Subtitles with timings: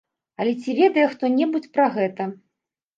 [0.43, 2.23] Але ці ведае хто-небудзь пра гэта?